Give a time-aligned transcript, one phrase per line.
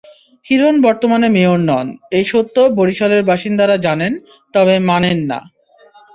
[0.45, 4.13] হিরন বর্তমানে মেয়র নন—এই সত্য বরিশালের বাসিন্দারা জানেন,
[4.53, 5.39] তবে মানেন না।